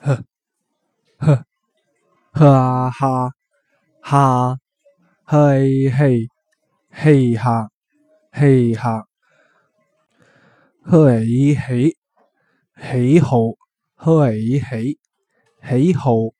[0.00, 0.24] 呵，
[1.18, 1.44] 呵，
[2.32, 3.30] 哈哈
[4.00, 4.58] 哈，
[5.24, 6.26] 嘿嘿，
[6.90, 7.68] 嘿哈，
[8.32, 9.06] 嘿哈，
[10.82, 11.96] 嘿嘿，
[12.82, 13.36] 喜好，
[13.96, 14.98] 嘿嘿，
[15.68, 16.39] 喜好。